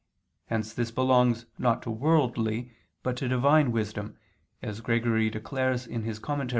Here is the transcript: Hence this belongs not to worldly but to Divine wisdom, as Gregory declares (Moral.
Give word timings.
Hence 0.47 0.73
this 0.73 0.89
belongs 0.89 1.45
not 1.59 1.83
to 1.83 1.91
worldly 1.91 2.71
but 3.03 3.15
to 3.17 3.27
Divine 3.27 3.71
wisdom, 3.71 4.17
as 4.59 4.81
Gregory 4.81 5.29
declares 5.29 5.87
(Moral. 5.87 6.47